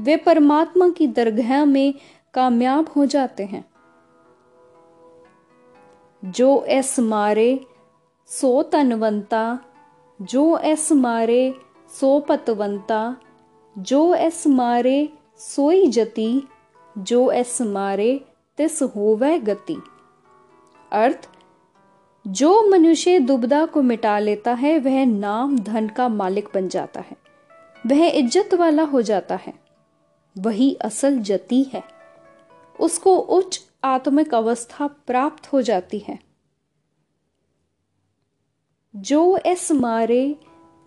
वे 0.00 0.16
परमात्मा 0.16 0.88
की 0.88 1.06
दरगाह 1.06 1.64
में 1.64 1.94
कामयाब 2.34 2.88
हो 2.96 3.06
जाते 3.06 3.44
हैं। 3.44 3.64
जो 6.24 6.64
एस 6.64 7.00
मारे, 7.00 7.66
सो 8.26 8.62
तनवंता। 8.62 9.58
जो 10.22 10.58
एस 10.58 10.92
मारे, 10.92 11.54
सो 12.00 12.20
पतवंता। 12.20 13.16
जो 13.78 14.14
एस 14.14 14.46
मारे, 14.46 15.08
सोई 15.38 15.86
जति। 15.86 16.42
जो 16.98 17.30
एस 17.30 17.62
मारे, 17.62 18.24
तिस 18.56 18.82
होवे 18.82 19.38
गति। 19.38 19.76
अर्थ 20.92 21.30
जो 22.26 22.68
मनुष्य 22.68 23.18
दुबदा 23.18 23.66
को 23.66 23.82
मिटा 23.82 24.18
लेता 24.18 24.52
है, 24.52 24.78
वह 24.78 25.04
नाम 25.06 25.58
धन 25.58 25.88
का 25.88 26.08
मालिक 26.08 26.48
बन 26.54 26.68
जाता 26.68 27.00
है। 27.00 27.16
वह 27.86 28.06
इज़्ज़त 28.06 28.54
वाला 28.54 28.82
हो 28.82 29.02
जाता 29.02 29.34
है। 29.34 29.54
वही 30.38 30.74
असल 30.74 31.18
जति 31.18 31.62
है। 31.62 31.82
उसको 32.80 33.16
उच्च 33.16 33.60
आत्मिक 33.84 34.34
अवस्था 34.34 34.86
प्राप्त 34.86 35.52
हो 35.52 35.62
जाती 35.62 35.98
है। 35.98 36.18
जो 38.96 39.36
एस 39.36 39.72
मारे 39.72 40.36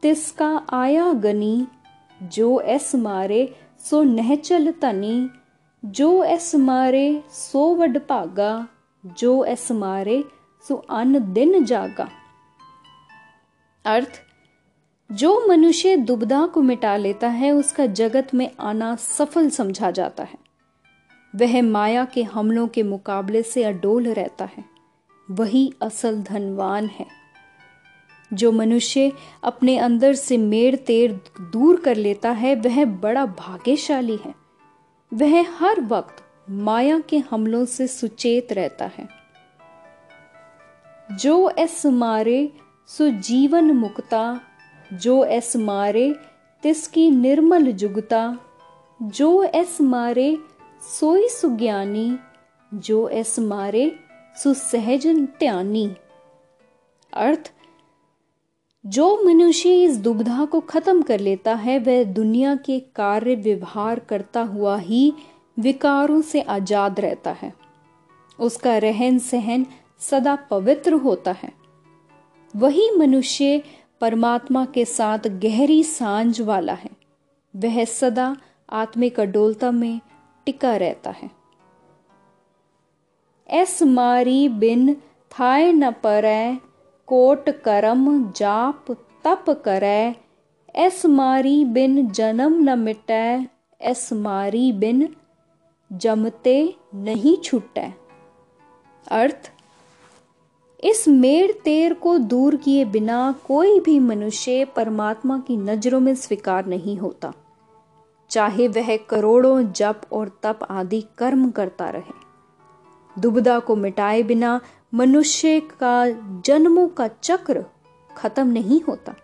तिसका 0.02 0.66
आया 0.70 1.14
गनी। 1.14 1.68
जो 2.24 2.60
एस 2.60 2.96
मारे, 2.96 3.56
सो 3.90 4.04
नहचल 4.04 4.72
तनी। 4.72 5.30
जो 5.86 6.24
एस 6.24 6.56
मारे, 6.56 7.24
सो 7.30 7.76
वड 7.76 7.98
भागा। 7.98 8.68
जो 9.06 9.44
एस 9.44 9.72
मारे 9.72 10.24
सो 10.70 10.76
अन 10.76 11.34
दिन 11.34 11.66
जागा। 11.66 12.10
अर्थ, 13.86 14.22
जो 15.12 15.48
मनुष्य 15.48 15.98
दुबदा 15.98 16.46
को 16.46 16.62
मिटा 16.62 16.98
लेता 16.98 17.28
है, 17.28 17.52
उसका 17.52 17.86
जगत 17.86 18.28
में 18.34 18.52
आना 18.60 18.96
सफल 18.96 19.50
समझा 19.50 19.92
जाता 19.92 20.24
है। 20.24 20.38
वह 21.36 21.62
माया 21.62 22.06
के 22.06 22.24
हमलों 22.24 22.68
के 22.68 22.84
मुकाबले 22.84 23.44
से 23.44 23.64
अडोल 23.64 24.08
रहता 24.08 24.46
है। 24.46 24.66
वही 25.32 25.74
असल 25.82 26.22
धनवान 26.22 26.86
है। 26.88 27.06
जो 28.34 28.52
मनुष्य 28.52 29.12
अपने 29.44 29.78
अंदर 29.78 30.14
से 30.14 30.38
मेर 30.38 30.76
तेर 30.76 31.22
दूर 31.42 31.82
कर 31.82 31.96
लेता 31.96 32.32
है, 32.32 32.56
वह 32.56 32.86
बड़ा 32.86 33.26
भाग्यशाली 33.26 34.16
है। 34.16 34.36
वह 35.14 35.50
हर 35.58 35.82
वक्त 35.82 36.16
माया 36.50 37.00
के 37.00 37.18
हमलों 37.18 37.66
से 37.66 37.88
सुचेत 37.88 38.54
रहता 38.54 38.86
है। 38.86 39.19
जो 41.12 41.50
एस 41.50 41.86
मारे, 41.86 42.52
सो 42.88 43.10
जीवन 43.10 43.64
मुक्ता। 43.64 44.42
जो 44.94 45.26
एस 45.26 45.56
मारे, 45.56 46.16
तिसकी 46.64 47.12
निर्मल 47.12 47.72
जुगता। 47.72 48.38
जो 49.02 49.44
एस 49.44 49.82
मारे, 49.82 50.38
सोई 51.00 51.28
सुज्ञानी। 51.28 52.18
जो 52.74 53.08
एस 53.08 53.40
मारे 53.40 54.00
सुसहजन 54.44 55.26
त्यानी। 55.26 55.96
अर्थ, 57.14 57.52
जो 58.86 59.24
मनुष्य 59.26 59.84
इस 59.84 59.98
दुबधा 59.98 60.46
को 60.46 60.60
खत्म 60.60 61.02
कर 61.02 61.20
लेता 61.20 61.56
है, 61.56 61.80
वह 61.80 62.04
दुनिया 62.04 62.56
के 62.56 62.80
कार्य 62.80 63.36
व्यवहार 63.36 64.00
करता 64.00 64.42
हुआ 64.42 64.78
ही 64.78 65.14
विकारों 65.60 66.22
से 66.22 66.42
आज़ाद 66.42 67.00
रहता 67.00 67.32
है। 67.32 67.54
उसका 68.40 68.78
रहन 68.78 69.20
सहन 69.20 69.66
सदा 70.00 70.36
पवित्र 70.36 70.94
होता 70.94 71.32
है। 71.32 71.54
वही 72.56 72.92
मनुष्य 72.98 73.64
परमात्मा 74.02 74.66
के 74.66 74.86
साथ 74.86 75.20
गहरी 75.28 75.84
साँझ 75.84 76.42
वाला 76.42 76.74
है। 76.74 76.90
वह 77.56 77.86
सदा 77.86 78.38
आत्मिक 78.70 79.20
अडोलता 79.20 79.72
में 79.72 80.02
टिका 80.46 80.78
रहता 80.78 81.10
है। 81.10 81.32
एस 83.50 83.84
मारी 83.84 84.50
बिन 84.50 84.94
थाय 85.32 85.72
न 85.72 85.92
परै, 85.92 86.58
कोट 87.08 87.50
करम 87.50 88.32
जाप 88.32 88.86
तप 89.24 89.46
करै। 89.66 90.16
एस 90.76 91.06
मारी 91.06 91.66
बिन 91.66 92.12
जन्म 92.12 92.70
न 92.70 92.80
मिटै, 92.80 93.48
एस 93.82 94.14
मारी 94.14 94.72
बिन 94.72 95.16
जमते 95.94 96.76
नहीं 96.94 97.38
छुटै। 97.38 97.94
अर्थ 99.12 99.52
इस 100.84 101.08
मेड़ 101.08 101.52
तेर 101.52 101.94
को 101.94 102.18
दूर 102.18 102.56
किए 102.56 102.86
बिना 102.86 103.36
कोई 103.48 103.80
भी 103.80 104.00
मनुष्य 104.00 104.66
परमात्मा 104.66 105.40
की 105.40 105.58
नज़रों 105.58 106.00
में 106.00 106.16
स्वीकार 106.16 106.66
नहीं 106.66 106.98
होता। 106.98 107.34
चाहे 108.30 108.68
वह 108.68 108.98
करोड़ों 108.98 109.72
जप 109.72 110.02
और 110.12 110.40
तप 110.44 110.60
आदि 110.70 111.04
कर्म 111.18 111.52
करता 111.52 111.90
रहे। 111.90 112.30
दुबदा 113.22 113.60
को 113.60 113.76
मिटाए 113.76 114.24
बिना 114.24 114.62
मनुष्य 114.94 115.60
का 115.60 116.10
जन्मों 116.42 116.88
का 116.88 117.08
चक्र 117.08 117.66
खत्म 118.18 118.48
नहीं 118.48 118.82
होता। 118.82 119.16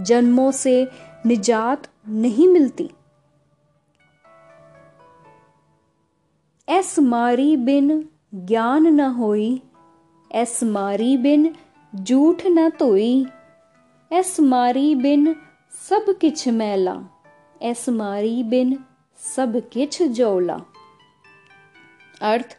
जन्मों 0.00 0.50
से 0.50 0.88
निजात 1.26 1.88
नहीं 2.08 2.48
मिलती। 2.48 2.90
ऐस 6.68 6.98
मारी 6.98 7.56
बिन 7.56 8.08
ज्ञान 8.34 8.86
न 8.86 9.00
होई 9.00 9.62
ਐਸ 10.31 10.63
ਮਾਰੀ 10.63 11.15
ਬਿਨ 11.17 11.53
ਝੂਠ 11.93 12.45
ਨ 12.47 12.69
ਧੋਈ 12.69 13.25
ਐਸ 14.11 14.39
ਮਾਰੀ 14.39 14.93
ਬਿਨ 14.95 15.33
ਸਭ 15.81 16.11
ਕਿਛ 16.11 16.47
ਮੈਲਾ 16.47 17.01
ਐਸ 17.61 17.89
ਮਾਰੀ 17.89 18.41
ਬਿਨ 18.43 18.75
सब 19.19 19.55
किछ 19.73 20.01
जोला 20.03 20.57
अर्थ 22.21 22.55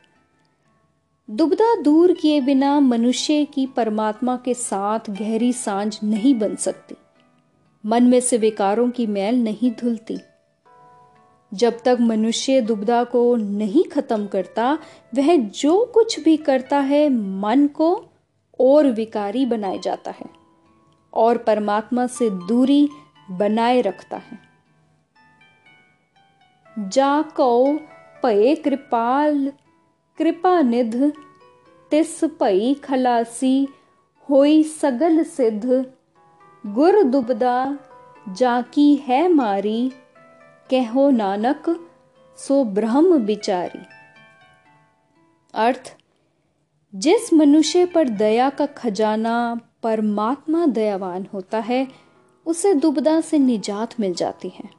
दुबदा 1.28 1.74
दूर 1.82 2.12
किए 2.12 2.40
बिना 2.40 2.78
मनुष्य 2.80 3.44
की 3.44 3.66
परमात्मा 3.66 4.36
के 4.36 4.54
साथ 4.54 5.10
गहरी 5.10 5.52
सांझ 5.52 5.98
नहीं 6.04 6.34
बन 6.34 6.56
सकती 6.56 6.94
मन 7.84 8.04
में 8.04 8.20
से 8.20 8.38
विकारों 8.38 8.90
की 8.90 9.06
मैल 9.06 9.42
नहीं 9.42 9.70
धुलती 9.72 10.18
जब 11.55 11.77
तक 11.85 11.97
मनुष्य 12.01 12.61
दुबदा 12.61 13.03
को 13.03 13.35
नहीं 13.35 13.83
खत्म 13.83 14.27
करता, 14.27 14.77
वह 15.15 15.35
जो 15.35 15.85
कुछ 15.85 16.19
भी 16.19 16.37
करता 16.37 16.79
है, 16.79 17.09
मन 17.09 17.67
को 17.67 18.05
और 18.59 18.87
विकारी 18.87 19.45
बनाए 19.45 19.79
जाता 19.79 20.11
है 20.11 20.29
और 21.13 21.37
परमात्मा 21.37 22.07
से 22.07 22.29
दूरी 22.29 22.89
बनाए 23.31 23.81
रखता 23.81 24.17
है। 24.17 24.39
जा 26.89 27.21
कौ 27.21 27.73
भय 28.23 28.55
कृपाल, 28.55 29.51
कृपा 30.17 30.61
निध, 30.61 31.13
तिस 31.91 32.23
पई 32.23 32.73
खलासी, 32.73 33.67
होई 34.29 34.63
सगल 34.63 35.23
सिद्ध। 35.23 35.93
गुर 36.65 37.03
दुबदा, 37.03 37.79
जाकी 38.29 38.95
है 38.95 39.27
मारी 39.33 39.91
कहो 40.71 41.09
नानक, 41.09 41.87
सो 42.37 42.63
ब्रह्म 42.63 43.17
बिचारी। 43.17 43.79
अर्थ, 45.53 45.97
जिस 46.95 47.33
मनुष्य 47.33 47.85
पर 47.85 48.09
दया 48.09 48.49
का 48.49 48.65
खजाना 48.65 49.59
परमात्मा 49.83 50.65
दयावान 50.65 51.27
होता 51.33 51.59
है, 51.59 51.87
उसे 52.45 52.73
दुबदा 52.73 53.21
से 53.21 53.39
निजात 53.39 53.99
मिल 53.99 54.13
जाती 54.13 54.49
है। 54.49 54.69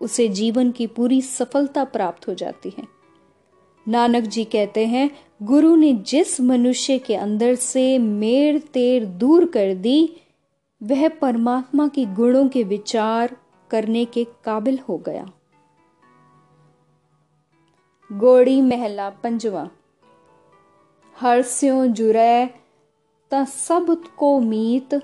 उसे 0.00 0.28
जीवन 0.28 0.70
की 0.70 0.86
पूरी 0.86 1.22
सफलता 1.22 1.84
प्राप्त 1.84 2.28
हो 2.28 2.34
जाती 2.34 2.72
है। 2.78 2.84
नानक 3.88 4.22
जी 4.22 4.44
कहते 4.44 4.86
हैं, 4.86 5.10
गुरु 5.42 5.76
ने 5.76 5.92
जिस 5.92 6.40
मनुष्य 6.40 6.98
के 6.98 7.14
अंदर 7.14 7.54
से 7.54 7.98
मेर 7.98 8.58
तेर 8.58 9.04
दूर 9.04 9.44
कर 9.44 9.74
दी, 9.74 10.16
वह 10.82 11.08
परमात्मा 11.08 11.88
के 11.88 12.04
गुणों 12.04 12.48
के 12.48 12.62
विचार 12.62 13.36
करने 13.72 14.04
के 14.04 14.24
काबिल 14.44 14.78
हो 14.78 14.96
गया। 14.98 15.26
गोड़ी 18.10 18.60
महला 18.62 19.10
पंजवा। 19.10 19.62
हर 21.16 21.36
हर्स्यों 21.36 21.86
जुरै 21.92 22.46
ता 23.30 23.44
सबको 23.44 24.28
मीत 24.40 24.94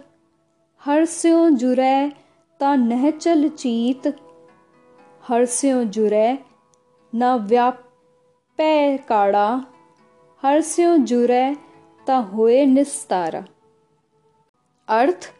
हर्स्यों 0.83 1.57
जुरै 1.57 2.11
ता 2.61 2.75
नहचल 2.77 3.49
चीत 3.49 4.07
हर्स्यों 5.23 5.85
जुरै 5.89 6.29
न 7.15 7.33
व्यापै 7.45 8.97
काड़ा 9.09 9.47
हर्स्यों 10.43 10.97
जुरै 11.05 11.45
ता 12.07 12.17
होए 12.33 12.65
निस्तारा। 12.67 13.45
अर्थ 14.89 15.33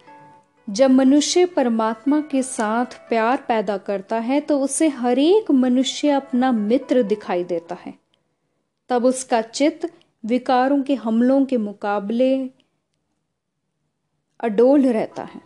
जब 0.69 0.91
मनुष्य 0.91 1.45
परमात्मा 1.47 2.21
के 2.21 2.43
साथ 2.43 2.95
प्यार 3.09 3.45
पैदा 3.49 3.77
करता 3.79 4.17
है 4.19 4.41
तो 4.41 4.59
उसे 4.61 4.89
हर 4.89 5.19
एक 5.19 5.51
मनुष्य 5.51 6.09
अपना 6.11 6.51
मित्र 6.53 7.03
दिखाई 7.03 7.45
देता 7.45 7.75
है। 7.75 7.95
तब 8.91 9.05
उसका 9.05 9.41
चित्त 9.43 9.89
विकारों 10.25 10.83
के 10.83 10.95
हमलों 10.95 11.45
के 11.45 11.57
मुकाबले 11.57 12.37
अडोल 14.41 14.87
रहता 14.87 15.23
है। 15.25 15.41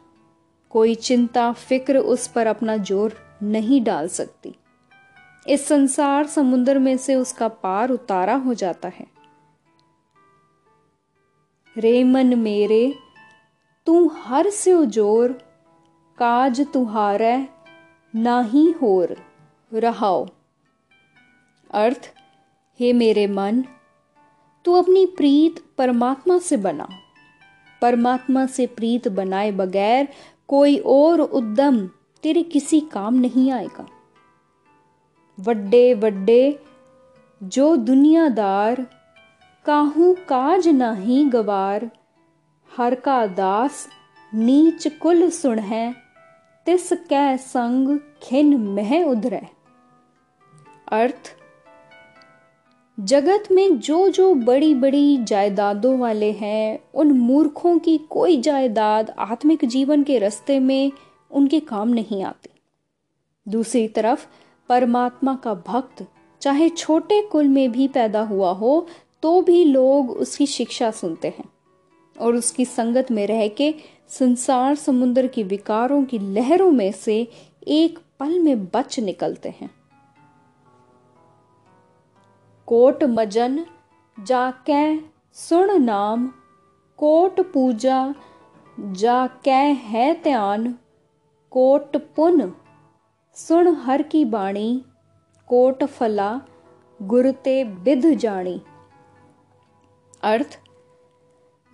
कोई 0.71 0.95
चिंता, 0.95 1.53
फ़िक्र 1.53 1.99
उस 1.99 2.27
पर 2.27 2.47
अपना 2.47 2.77
ज़ोर 2.77 3.15
नहीं 3.43 3.83
डाल 3.85 4.09
सकती। 4.09 4.55
इस 5.47 5.67
संसार 5.67 6.27
समुद्र 6.27 6.79
में 6.79 6.97
से 6.97 7.15
उसका 7.15 7.49
पार 7.49 7.91
उतारा 7.91 8.35
हो 8.35 8.55
जाता 8.55 8.89
है। 8.89 9.07
रेमन 11.77 12.39
मेरे 12.39 12.95
तू 13.87 14.07
हर 14.17 14.49
से 14.51 14.75
ज़ोर, 14.87 15.33
काज 16.19 16.61
तुहारै 16.73 17.47
नाही 18.15 18.71
होर 18.73 19.17
रहाओ। 19.73 20.27
अर्थ, 21.71 22.11
हे 22.81 22.93
मेरे 22.93 23.27
मन, 23.27 23.63
तू 24.65 24.73
अपनी 24.73 25.07
प्रीत 25.07 25.59
परमात्मा 25.79 26.39
से 26.39 26.57
बना। 26.57 26.89
परमात्मा 27.83 28.47
से 28.47 28.67
प्रीत 28.67 29.09
बनाए 29.09 29.51
बगैर 29.53 30.09
कोई 30.49 30.77
और 30.87 31.21
उद्यम 31.21 31.87
तेरे 32.25 32.43
किसी 32.43 32.81
काम 32.81 33.15
नहीं 33.15 33.51
आएगा। 33.53 33.87
वड्डे 35.39 35.95
वड्डे, 35.95 36.59
जो 37.41 37.77
दुनियादार, 37.77 38.87
काहू 39.67 40.13
काज 40.29 40.69
नाही 40.69 41.25
गवार 41.25 41.91
हर 42.77 42.95
का 42.95 43.27
दास 43.27 43.87
नीच 44.33 44.87
कुल 45.03 45.29
सुन 45.31 45.59
है 45.59 45.95
तिस 46.67 46.93
कै 47.09 47.37
संग 47.37 47.99
खिन 48.23 48.57
मह 48.57 48.95
उधर 49.05 49.35
अर्थ, 50.89 51.35
जगत 52.99 53.49
में 53.53 53.79
जो 53.81 54.09
जो 54.09 54.33
बड़ी 54.35 54.75
बड़ी 54.75 55.17
जायदादों 55.25 55.99
वाले 55.99 56.33
हैं, 56.33 56.79
उन 56.95 57.13
मूर्खों 57.13 57.79
की 57.79 57.99
कोई 58.11 58.41
जायदाद 58.41 59.15
आत्मिक 59.19 59.65
जीवन 59.65 60.03
के 60.03 60.19
रास्ते 60.19 60.59
में 60.61 60.93
उनके 61.31 61.61
काम 61.61 61.89
नहीं 61.89 62.23
आती। 62.25 62.51
दूसरी 63.47 63.87
तरफ़, 63.89 64.27
परमात्मा 64.69 65.35
का 65.35 65.55
भक्त, 65.67 66.07
चाहे 66.43 66.69
छोटे 66.69 67.23
कुल 67.23 67.49
में 67.49 67.73
भी 67.73 67.89
पैदा 67.89 68.23
हुआ 68.25 68.53
हो 68.53 68.87
तो 69.23 69.41
भी 69.43 69.65
लोग 69.65 70.11
उसकी 70.11 70.47
शिक्षा 70.47 70.91
सुनते 70.91 71.29
हैं। 71.29 71.51
और 72.23 72.37
उसकी 72.37 72.65
संगत 72.65 73.11
में 73.11 73.27
रह 73.27 73.47
के 73.49 73.75
संसार 74.09 74.75
समुद्र 74.75 75.27
की 75.27 75.43
विकारों 75.43 76.03
की 76.05 76.19
लहरों 76.35 76.71
में 76.71 76.91
से 76.93 77.17
एक 77.69 77.99
पल 78.21 78.39
में 78.39 78.65
बच 78.67 78.99
निकलते 79.01 79.55
हैं। 79.61 79.71
कोट 82.69 83.05
मजन 83.05 83.65
जाकै 84.19 84.85
सुन 85.37 85.83
नाम, 85.83 86.27
कोट 86.99 87.41
पूजा 87.53 88.15
जाकै 88.81 89.65
है 89.85 90.13
ध्यान 90.23 90.75
कोट 91.53 91.97
पुन 92.17 92.53
सुन 93.37 93.69
हर 93.77 94.03
की 94.03 94.25
बाणी, 94.25 94.83
कोट 95.49 95.85
फला 95.85 96.31
गुरते 97.01 97.65
बिध 97.65 98.07
जानी 98.15 98.61
अर्थ 100.23 100.59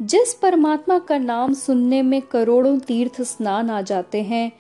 जिस 0.03 0.35
परमात्मा 0.35 0.99
का 0.99 1.19
नाम 1.19 1.55
सुनने 1.55 2.03
में 2.03 2.23
करोड़ों 2.23 2.79
तीर्थ 2.79 3.23
स्नान 3.23 3.71
आ 3.71 3.83
जाते 3.83 4.23
हैं, 4.23 4.53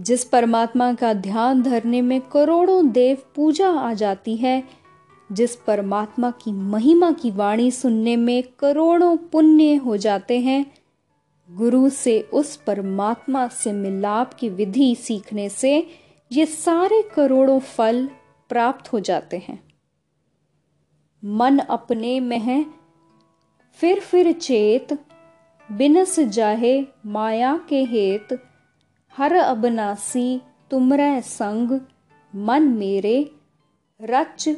जिस 0.00 0.24
परमात्मा 0.24 0.94
का 0.94 1.14
ध्यान 1.14 1.62
धरने 1.62 2.02
में 2.02 2.20
करोड़ों 2.20 2.88
देव 2.88 3.18
पूजा 3.34 3.68
आ 3.70 3.94
जाती 3.94 4.36
है, 4.36 4.64
जिस 5.32 5.56
परमात्मा 5.56 6.30
की 6.30 6.52
महिमा 6.52 7.12
की 7.12 7.30
वाणी 7.30 7.70
सुनने 7.70 8.16
में 8.16 8.42
करोड़ों 8.58 9.16
पुण्य 9.16 9.74
हो 9.74 9.96
जाते 9.96 10.40
हैं, 10.40 10.66
गुरु 11.50 11.88
से 11.88 12.20
उस 12.20 12.56
परमात्मा 12.56 13.48
से 13.48 13.72
मिलाप 13.72 14.34
की 14.34 14.48
विधि 14.48 14.94
सीखने 14.94 15.48
से 15.48 15.86
ये 16.32 16.46
सारे 16.46 17.02
करोड़ों 17.02 17.58
फल 17.58 18.08
प्राप्त 18.48 18.92
हो 18.92 19.00
जाते 19.00 19.36
हैं। 19.36 19.64
मन 21.24 21.58
अपने 21.58 22.20
में 22.20 22.38
है 22.38 22.75
फिर 23.76 24.00
फिर 24.00 24.32
चेत, 24.32 24.98
बिनस 25.72 26.20
जाहे 26.20 26.84
माया 27.06 27.66
के 27.68 27.84
हेत, 27.84 28.28
हर 29.16 29.32
अबनासी 29.32 30.40
तुमरे 30.70 31.20
संग, 31.20 31.80
मन 32.34 32.62
मेरे, 32.62 33.30
रच 34.02 34.48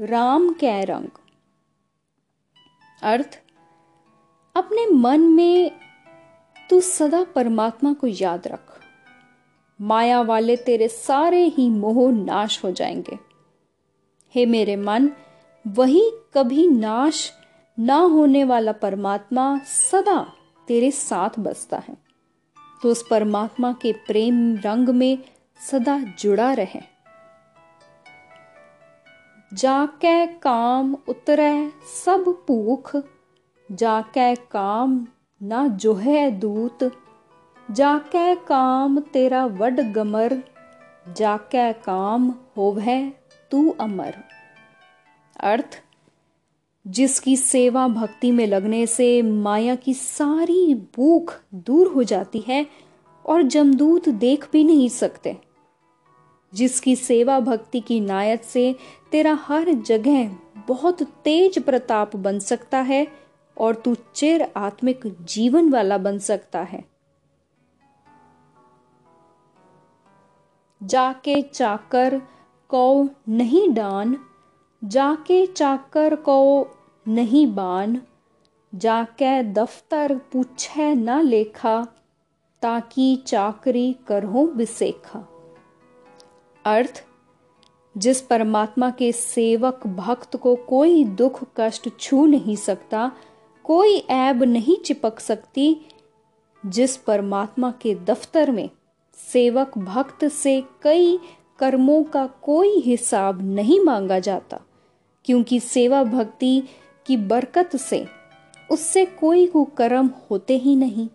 राम 0.00 0.52
कै 0.52 0.84
रंग। 0.84 1.08
अर्थ, 3.02 3.42
अपने 4.56 4.86
मन 4.86 5.20
में 5.20 5.70
तू 6.70 6.80
सदा 6.80 7.24
परमात्मा 7.24 7.92
को 7.92 8.06
याद 8.06 8.48
रख। 8.48 8.80
माया 9.80 10.20
वाले 10.20 10.56
तेरे 10.56 10.88
सारे 10.88 11.44
ही 11.44 11.70
मोह 11.70 12.12
नाश 12.12 12.64
हो 12.64 12.70
जाएँगे। 12.70 13.18
हे 14.34 14.46
मेरे 14.46 14.76
मन, 14.76 15.10
वही 15.66 16.10
कभी 16.34 16.68
नाश 16.68 17.41
ना 17.78 17.96
होने 17.96 18.44
वाला 18.44 18.72
परमात्मा 18.72 19.58
सदा 19.58 20.32
तेरे 20.68 20.90
साथ 20.90 21.30
बसता 21.38 21.78
है। 21.78 21.96
तो 22.82 22.88
उस 22.88 23.06
परमात्मा 23.10 23.72
के 23.72 23.92
प्रेम 23.92 24.56
रंग 24.56 24.88
में 24.88 25.18
सदा 25.70 25.98
जुड़ा 25.98 26.52
रहे। 26.52 26.80
जाके 29.54 30.26
काम 30.26 30.96
उतरे 31.08 31.72
सब 32.04 32.44
भूख, 32.48 32.96
जाके 33.72 34.34
काम 34.34 35.06
ना 35.42 35.66
जो 35.66 35.94
है 35.94 36.30
दूत, 36.30 36.92
जाके 37.70 38.34
काम 38.34 39.00
तेरा 39.00 39.44
वड 39.46 39.80
गमर, 39.80 40.42
जाके 41.16 41.72
काम 41.72 42.34
होवे 42.56 43.12
तू 43.50 43.70
अमर। 43.80 44.14
अर्थ 45.40 45.82
जिसकी 46.86 47.36
सेवा 47.36 47.88
भक्ति 47.88 48.30
में 48.30 48.46
लगने 48.46 48.86
से 48.86 49.22
माया 49.22 49.74
की 49.74 49.94
सारी 49.94 50.74
भूख 50.74 51.40
दूर 51.54 51.86
हो 51.86 52.02
जाती 52.02 52.38
है 52.38 52.66
और 53.26 53.42
जमदूत 53.42 54.08
देख 54.08 54.48
भी 54.52 54.64
नहीं 54.64 54.88
सकते। 54.88 55.36
जिसकी 56.54 56.96
सेवा 56.96 57.40
भक्ति 57.40 57.80
की 57.80 58.00
नायत 58.00 58.42
से 58.42 58.76
तेरा 59.12 59.34
हर 59.34 59.72
जगह 59.72 60.36
बहुत 60.68 61.02
तेज 61.02 61.58
प्रताप 61.58 62.16
बन 62.16 62.38
सकता 62.38 62.78
है 62.78 63.06
और 63.58 63.74
तू 63.74 63.96
चिर 64.14 64.52
आत्मिक 64.56 65.16
जीवन 65.20 65.70
वाला 65.70 65.98
बन 65.98 66.18
सकता 66.18 66.60
है। 66.60 66.84
जाके 70.82 71.42
चाकर 71.42 72.22
कौ 72.68 73.08
नहीं 73.28 73.70
डान 73.70 74.16
जाके 74.84 75.46
चाकर 75.46 76.14
को 76.14 76.68
नहीं 77.08 77.46
बान, 77.54 78.02
जाके 78.74 79.42
दफ्तर 79.42 80.20
पूछे 80.32 80.94
न 80.94 81.22
लेखा, 81.22 81.86
ताकि 82.62 83.22
चाकरी 83.26 83.96
करो 84.08 84.46
बिसेखा। 84.46 85.28
अर्थ, 86.64 87.04
जिस 87.98 88.20
परमात्मा 88.20 88.90
के 88.90 89.12
सेवक 89.12 89.86
भक्त 89.86 90.36
को 90.36 90.54
कोई 90.56 91.04
दुख 91.04 91.44
कष्ट 91.56 91.88
छू 92.00 92.26
नहीं 92.26 92.56
सकता, 92.56 93.12
कोई 93.64 93.96
ऐब 93.96 94.42
नहीं 94.42 94.76
चिपक 94.76 95.20
सकती, 95.20 95.86
जिस 96.66 96.96
परमात्मा 96.96 97.70
के 97.70 97.94
दफ्तर 97.94 98.50
में 98.50 98.70
सेवक 99.14 99.78
भक्त 99.78 100.24
से 100.24 100.64
कई 100.82 101.18
कर्मों 101.58 102.04
का 102.04 102.26
कोई 102.26 102.80
हिसाब 102.80 103.42
नहीं 103.42 103.80
मांगा 103.80 104.18
जाता। 104.18 104.60
क्योंकि 105.24 105.60
सेवा 105.60 106.02
भक्ति 106.02 106.62
की 107.06 107.16
बरकत 107.16 107.76
से 107.76 108.06
उससे 108.70 109.04
कोई 109.06 109.46
कुकर्म 109.46 110.10
होते 110.30 110.56
ही 110.58 110.76
नहीं। 110.76 111.08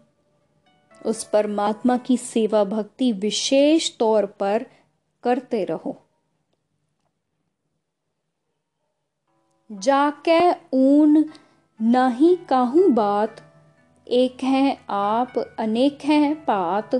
उस 1.06 1.24
परमात्मा 1.24 1.98
की 1.98 2.18
सेवा 2.18 2.64
भक्ति 2.64 3.12
विशेष 3.12 3.98
तौर 3.98 4.26
पर 4.26 4.66
करते 5.24 5.64
रहो। 5.64 6.02
जाके 9.72 10.40
ऊन 10.74 11.30
नहीं 11.82 12.36
काहू 12.38 12.88
बात, 12.88 13.42
एक 14.08 14.44
है 14.44 14.78
आप, 14.90 15.38
अनेक 15.60 16.00
हैं 16.06 16.36
पात। 16.46 16.96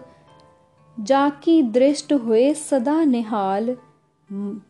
जाकी 0.98 1.62
दृष्ट 1.64 2.14
हुए 2.14 2.54
सदा 2.54 3.04
निहाल 3.04 3.78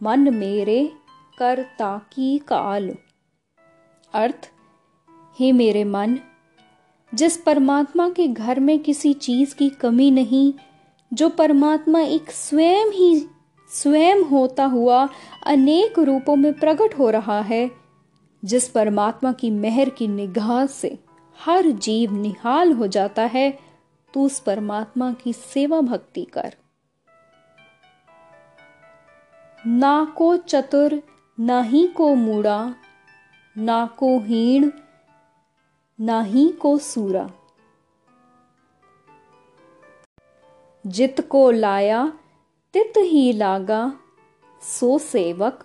मन 0.04 0.34
मेरे 0.34 0.94
कर 1.38 1.64
ताकी 1.80 2.38
काल। 2.38 2.96
अर्थ, 4.14 4.52
हे 5.40 5.52
मेरे 5.52 5.84
मन, 5.84 6.20
जिस 7.14 7.38
परमात्मा 7.38 8.10
के 8.10 8.28
घर 8.28 8.60
में 8.60 8.80
किसी 8.80 9.14
चीज़ 9.14 9.56
की 9.56 9.70
कमी 9.70 10.12
नहीं, 10.12 10.54
जो 11.14 11.30
परमात्मा 11.30 12.00
एक 12.00 12.32
स्वयं 12.32 12.92
ही, 12.92 13.28
स्वयं 13.70 14.24
होता 14.24 14.66
हुआ 14.66 15.10
अनेक 15.46 16.00
रूपों 16.00 16.36
में 16.36 16.54
प्रकट 16.54 16.98
हो 17.00 17.10
रहा 17.10 17.42
है, 17.42 17.72
जिस 18.46 18.70
परमात्मा 18.70 19.32
की 19.32 19.50
मेहर 19.50 19.90
की 19.90 20.08
निगाह 20.08 20.66
से 20.66 21.00
हर 21.40 21.68
जीव 21.68 22.14
निहाल 22.14 22.72
हो 22.72 22.88
जाता 22.88 23.22
है, 23.22 23.60
तू 24.14 24.26
उस 24.26 24.40
परमात्मा 24.40 25.14
की 25.14 25.34
सेवा 25.34 25.82
भक्ति 25.82 26.24
कर। 26.24 26.56
ना 29.68 30.14
को 30.18 30.38
चतुर 30.38 31.04
ना 31.40 31.62
ही 31.62 31.88
को 31.88 32.16
मूड़ा, 32.16 32.76
ना 33.58 33.86
को 33.86 34.20
हीण, 34.20 34.72
ना 36.00 36.22
ही 36.22 36.52
को 36.52 36.78
सूरा। 36.78 37.32
जित 40.88 41.22
को 41.22 41.52
लाया, 41.52 42.14
तित 42.74 42.94
ही 42.98 43.34
लागा, 43.34 44.00
सो 44.62 44.98
सेवक 44.98 45.64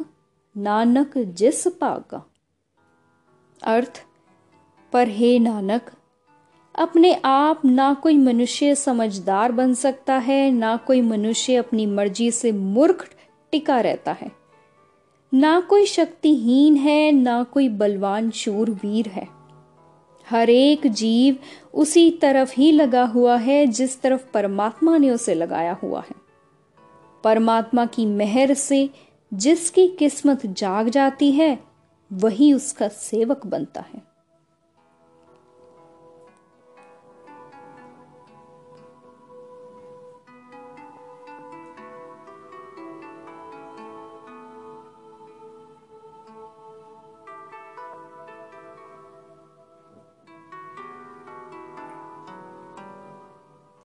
नानक 0.57 1.19
जिस 1.19 1.67
पागा। 1.67 2.25
अर्थ, 3.63 4.07
पर 4.93 5.09
हे 5.09 5.39
नानक, 5.39 5.91
अपने 6.75 7.23
आप 7.25 7.65
ना 7.65 7.95
कोई 7.95 8.17
मनुष्य 8.17 8.75
समझदार 8.75 9.53
बन 9.53 9.75
सकता 9.75 10.15
है, 10.15 10.51
ना 10.51 10.77
कोई 10.77 11.01
मनुष्य 11.01 11.57
अपनी 11.57 11.87
मर्ज़ी 11.87 12.31
से 12.31 12.53
मूर्ख 12.53 13.17
टिका 13.53 13.81
रहता 13.81 14.13
है। 14.13 14.42
ना 15.35 15.61
कोई 15.61 15.87
शक्तिहीन 15.87 16.77
है, 16.77 17.13
ना 17.13 17.43
कोई 17.43 17.69
बलवान 17.69 18.31
शूर 18.31 18.71
वीर 18.71 19.09
है। 19.09 19.29
हर 20.31 20.51
एक 20.51 20.87
जीव 20.87 21.37
उसी 21.75 22.11
तरफ़ 22.11 22.55
ही 22.57 22.73
लगा 22.73 23.05
हुआ 23.05 23.37
है, 23.37 23.67
जिस 23.67 24.03
तरफ़ 24.03 24.33
परमात्मा 24.35 24.99
ने 24.99 25.11
उसे 25.11 25.35
लगाया 25.35 25.73
हुआ 25.73 26.01
है। 26.01 26.15
परमात्मा 27.25 27.87
की 27.87 28.07
मेहर 28.07 28.55
से 28.55 28.91
जिसकी 29.35 29.89
किस्मत 29.89 30.47
जाग 30.47 30.89
जाती 30.89 31.33
है, 31.33 31.59
वही 32.13 32.53
उसका 32.53 32.89
सेवक 32.89 33.47
बनता 33.47 33.81
है। 33.81 34.12